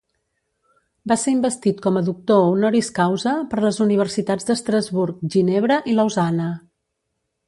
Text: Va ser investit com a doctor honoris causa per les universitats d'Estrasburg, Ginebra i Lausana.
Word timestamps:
Va 1.11 1.17
ser 1.23 1.33
investit 1.33 1.83
com 1.83 1.99
a 1.99 2.03
doctor 2.07 2.45
honoris 2.53 2.89
causa 2.99 3.33
per 3.53 3.59
les 3.67 3.77
universitats 3.87 4.49
d'Estrasburg, 4.51 5.21
Ginebra 5.37 5.79
i 5.93 5.99
Lausana. 6.01 6.49